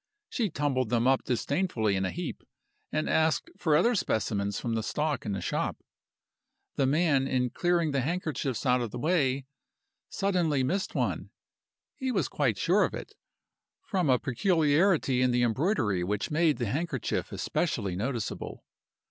She 0.29 0.49
tumbled 0.49 0.89
them 0.89 1.05
up 1.05 1.23
disdainfully 1.25 1.95
in 1.95 2.05
a 2.05 2.09
heap, 2.09 2.41
and 2.91 3.07
asked 3.07 3.51
for 3.55 3.75
other 3.75 3.93
specimens 3.93 4.59
from 4.59 4.73
the 4.73 4.81
stock 4.81 5.27
in 5.27 5.33
the 5.33 5.41
shop. 5.41 5.77
The 6.75 6.87
man, 6.87 7.27
in 7.27 7.51
clearing 7.51 7.91
the 7.91 8.01
handkerchiefs 8.01 8.65
out 8.65 8.81
of 8.81 8.89
the 8.89 8.97
way, 8.97 9.45
suddenly 10.09 10.63
missed 10.63 10.95
one. 10.95 11.29
He 11.95 12.11
was 12.11 12.29
quite 12.29 12.57
sure 12.57 12.83
of 12.83 12.95
it, 12.95 13.13
from 13.83 14.09
a 14.09 14.17
peculiarity 14.17 15.21
in 15.21 15.29
the 15.29 15.43
embroidery 15.43 16.03
which 16.03 16.31
made 16.31 16.57
the 16.57 16.65
handkerchief 16.65 17.31
especially 17.31 17.95
noticeable. 17.95 18.63